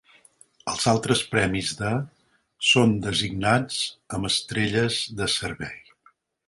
Els 0.71 0.85
altres 0.91 1.21
premis 1.33 1.69
de 1.81 1.91
són 2.71 2.97
designats 3.05 3.79
amb 4.19 4.33
estrelles 4.35 5.03
de 5.21 5.31
servei. 5.41 5.81